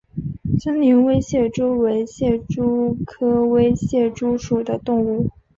[0.59, 5.29] 森林微蟹蛛为蟹蛛科微蟹蛛属的动物。